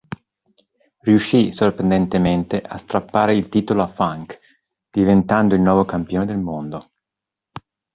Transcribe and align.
Riuscì 1.01 1.51
sorprendentemente 1.51 2.59
a 2.59 2.77
strappare 2.77 3.35
il 3.35 3.49
titolo 3.49 3.83
a 3.83 3.87
Funk, 3.87 4.39
diventando 4.89 5.53
il 5.53 5.61
nuovo 5.61 5.85
campione 5.85 6.25
del 6.25 6.39
mondo. 6.39 6.89